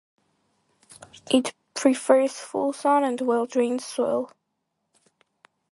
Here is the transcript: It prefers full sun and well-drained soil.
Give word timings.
It 1.29 1.53
prefers 1.75 2.31
full 2.33 2.73
sun 2.73 3.03
and 3.03 3.21
well-drained 3.21 3.81
soil. 3.83 4.31